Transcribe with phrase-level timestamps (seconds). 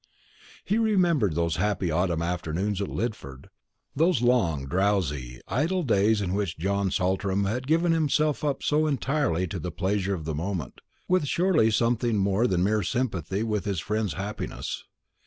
[0.65, 3.49] He remembered those happy autumn afternoons at Lidford;
[3.95, 9.45] those long, drowsy, idle days in which John Saltram had given himself up so entirely
[9.45, 13.79] to the pleasure of the moment, with surely something more than mere sympathy with his
[13.79, 14.85] friend's happiness.